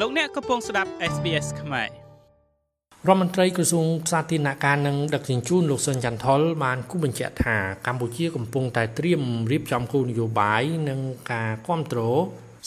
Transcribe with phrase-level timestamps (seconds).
[0.00, 7.56] លោកអ្នកកំពុងស្ដាប់ SBS ខ្មែររដ្ឋមន្ត្រីក្រសួងសាធារណការនិងដឹកជញ្ជូនលោកសុនចន្ទថុលបានគូបញ្ជាក់ថា
[7.86, 11.00] កម្ពុជាកំពុងតែត្រៀមរៀបចំគោលនយោបាយនិង
[11.32, 12.16] ការគ្រប់គ្រង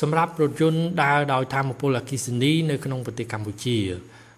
[0.00, 3.78] សម្រាប់រថយន្តដើរដោយធម្មពលអគ្គិសនីនៅក្នុងប្រទេសកម្ពុជា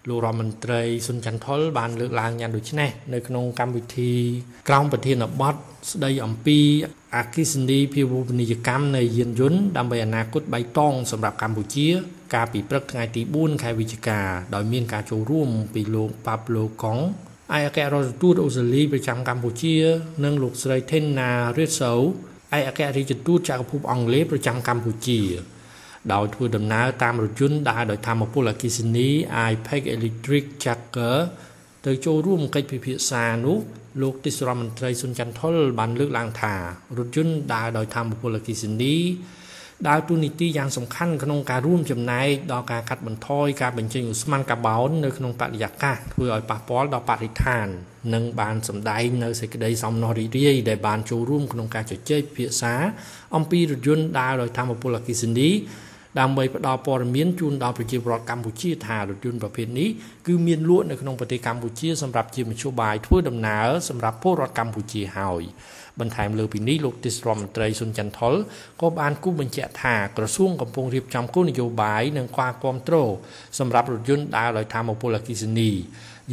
[0.07, 4.13] លោករដ្ឋមន្ត្រីសុនចន្ទថុលបានលើកឡើងយ៉ាងដូចនេះនៅក្នុងកម្មវិធី
[4.69, 5.55] ក្រោមប្រធានបទ
[5.91, 6.59] ស្ដីអំពី
[7.15, 11.87] អគិសនីភាវូបនីយកម្មនៃយានយន្តដើម្បីអនាគតបៃតងសម្រាប់កម្ពុជា
[12.33, 14.19] កាលពីព្រឹកថ្ងៃទី4ខែវិច្ឆិកា
[14.53, 19.75] ដោយមានការចូលរួមពីលោកប៉ាប់ឡូកុងឯកអគ្គរដ្ឋទូតអូស្ត្រាលីប្រចាំកម្ពុជា
[20.23, 21.93] និងលោកស្រី Thena Ritso
[22.57, 25.21] ឯកអគ្គរដ្ឋទូតចក្រភពអង់គ្លេសប្រចាំកម្ពុជា
[26.13, 29.07] ដោយធ្វើដំណើរតាមរថយន្តដើរដោយធម្មពលអគ្គិសនី
[29.51, 31.17] iPack Electric Jacker
[31.87, 33.57] ទៅចូលរួមកិច្ចពិភាក្សានោះ
[34.01, 36.53] លោកទេសរដ្ឋមន្ត្រីសុនចន្ទថុលបានលើកឡើងថា
[36.97, 38.95] រថយន្តដើរដោយធម្មពលអគ្គិសនី
[39.87, 47.67] ដើរតួនាទីយ៉ាងសំខាន់ក្នុងការរួមចំណែកដល់ការកាត់បន្ថយការបញ្ចេញឧស្ម័នកាបូននៅក្នុងបរិយាកាសធ្វើឲ្យប៉ះពាល់ដល់បរិស្ថាន
[48.13, 52.73] និងបានសម្ដែងនៅសេចក្តីសំណោះរីករាយដែលបានចូលរួមក្នុងការជជែកពិភាក្សា
[53.35, 55.49] អំពីរថយន្តដើរដោយធម្មពលអគ្គិសនី
[56.19, 59.89] ដើម្បីផ្ដល់ព័ត៌មានជូនដល់ប្រជាពលរដ្ឋកម្ពុជាថារថយន្តប្រភេទនេះ
[60.27, 65.43] គឺមានលក់នៅក្នុងប្រទេសកម្ពុជាសម្រាប់ជាមធ្យោបាយធ្វើដំណើរសម្រាប់ពលរដ្ឋកម្ពុជាហើយ
[65.99, 68.33] បន្ថែមលើពីនេះលោកទេសរដ្ឋមន្ត្រីស៊ុនចន្ទថុល
[68.81, 73.09] ក៏បានគូបញ្ជាក់ថាក្រសួងកំពុងរៀបចំគោលនយោបាយនិងការគ្រប់គ្រង
[73.59, 75.71] សម្រាប់រថយន្តដើរដោយធម្មពលអគ្គិសនី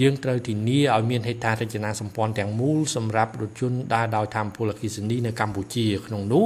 [0.00, 6.44] យើងត្រូវធានាឲ្យមានហេដ្ឋារចនាសម្ព័ន្ធទាំងមូលសម្រាប់រថយន្តដើរដោយធម្មពលអគ្គិសនីនៅកម្ពុជាក្នុងនោះ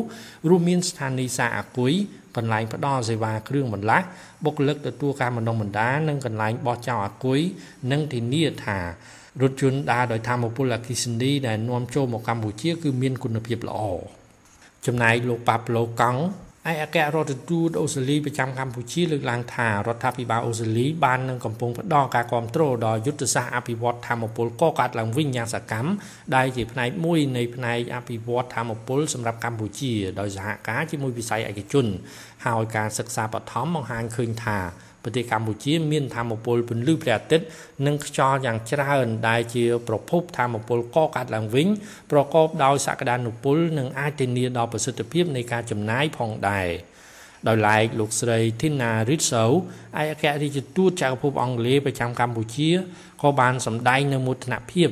[0.48, 1.92] រួមមានស្ថានីយ៍សារអាគុយ
[2.36, 4.06] កន្លែងផ្ដល់សេវាគ្រឿងបន្លាស់
[4.44, 7.40] បុគ្គលិកទទួលការបណ្ដុះបណ្ដាលនិងកន្លែងបោះចោលអាគុយ
[7.92, 8.78] និងធានាថា
[9.42, 13.80] រថយន្តដើរដោយធម្មពលអគ្គិសនីដែលនាំចូលមកកម្ពុជាគឺមានគុណភាពល្អ
[14.86, 16.20] ចំណែកលោកប៉ាប្លូកង់
[16.70, 25.90] ឯអគ្គរដ្ឋទូតអូស្ត្រាលីប្រចាំកម្ពុជាលើកឡើងថារដ្ឋាភិបាលអូស្ត្រាលីបាននឹងកំពុងផ្ដល់ការគ្រប់គ្រងដល់យុទ្ធសាស្ត្រអភិវឌ្ឍធម្មពលកកាត់ឡើងវិញយ៉ាងសកម្ម
[26.36, 31.86] ដែលជាផ្នែកមួយនៃផ្នែកអភិវឌ្ឍធម្មពលសម្រាប់កម្ពុជាដោយសហការជាមួយវិស័យឯកជន
[32.46, 34.58] ហើយការសិក្សាបឋមបង្ហាញឃើញថា
[35.02, 37.46] ប្រទេសកម្ពុជាមានធម្មពលពន្លឺព្រះអាទិត្យ
[37.86, 41.66] និងខ្យល់យ៉ាងច្រើនដែលជាប្រភពធម្មពលកកើតឡើងវិញ
[42.12, 46.68] ប្រកបដោយសក្តានុពលនិងអាចធានាដល់ប្រសិទ្ធភាពនៃការចំណាយផងដែរ
[47.48, 49.44] ដោយឡែកលោកស្រី Tina Ritso
[50.00, 52.70] ឯកអគ្គរដ្ឋទូតចក្រភពអង់គ្លេសប្រចាំកម្ពុជា
[53.22, 54.90] ក៏បានសម្ដែងនៅមោទនភាព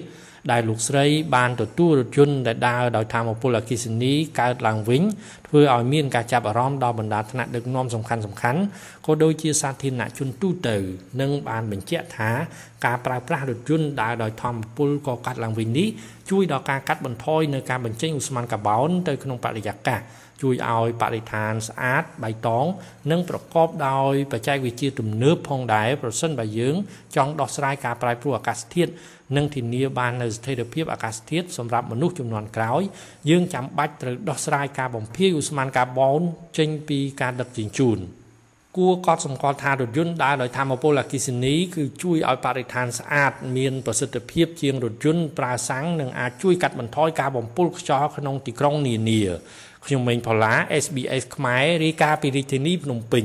[0.52, 1.06] ដែលលោកស្រី
[1.36, 5.02] បានទទួលរថយន្តដែលដើរដោយធម្មពលអគ្គិសនីកើតឡើងវិញ
[5.46, 8.60] ធ្វើឲ្យមានការចាប់អារម្មណ៍ដល់បណ្ដាថ្នាក់ដឹកនាំសំខាន់សំខាន់
[9.06, 10.76] ក៏ដូចជាសាធារណជនទូទៅ
[11.20, 12.30] និងបានបញ្ជាក់ថា
[12.84, 15.88] ការប្រើប្រាស់រថយន្តដើរដោយធម្មពលក៏កាត់ឡើងវិញនេះ
[16.30, 20.00] ជួយដល់ការកាត់បន្ថយនៅការបញ្ចេញឧស្ម័នកាបូនទៅក្នុងបរិយាកាស
[20.42, 22.66] ជួយឲ្យបរិស្ថានស្អាតបៃតង
[23.10, 26.74] និងប្រកបដោយបច្ចេកវិទ្យាទំនើបផងដែរប្រសិនបើយើង
[27.16, 28.92] ចង់ដោះស្រាយការប្រែប្រួលអាកាសធាតុ
[29.36, 32.82] និងធានាបាននូវស្ថិរភាពអាកាសធាតុសម្រាប់មនុស្សជំនាន់ក្រោយ
[33.30, 36.20] យើងចាំបាច់ត្រូវដោះស្រាយការបំភាយឧស្ម័នកាបូន
[36.58, 38.00] ចេញពីការដឹកជញ្ជូន
[38.76, 49.22] គួរកត់សម្គាល់ថារថយន្តដើរដោយធម្មពលអគ្គិសនីគឺជួយឲ្យបរិស្ថានស្អាតមានប្រសិទ្ធភាពជាងរថយន្តប្រើសាំងនិងអាចជួយកាត់បន្ថយការបំពុលខ្យល់ក្នុងទីក្រុងនានា
[49.84, 50.54] ខ្ញុំមេងផល្លា
[50.84, 53.24] SBS ខ្មែររាយការណ៍ពីរាជធានីភ្នំពេញ